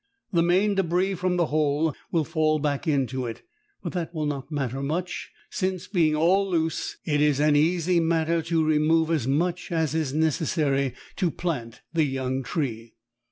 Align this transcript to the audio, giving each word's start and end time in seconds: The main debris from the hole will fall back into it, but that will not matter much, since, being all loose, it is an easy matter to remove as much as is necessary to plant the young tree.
The 0.33 0.41
main 0.41 0.73
debris 0.73 1.13
from 1.13 1.37
the 1.37 1.45
hole 1.45 1.93
will 2.11 2.23
fall 2.23 2.57
back 2.57 2.87
into 2.87 3.27
it, 3.27 3.43
but 3.83 3.93
that 3.93 4.15
will 4.15 4.25
not 4.25 4.51
matter 4.51 4.81
much, 4.81 5.29
since, 5.51 5.85
being 5.85 6.15
all 6.15 6.49
loose, 6.49 6.97
it 7.05 7.21
is 7.21 7.39
an 7.39 7.55
easy 7.55 7.99
matter 7.99 8.41
to 8.41 8.65
remove 8.65 9.11
as 9.11 9.27
much 9.27 9.71
as 9.71 9.93
is 9.93 10.11
necessary 10.11 10.95
to 11.17 11.29
plant 11.29 11.81
the 11.93 12.03
young 12.05 12.41
tree. 12.41 12.95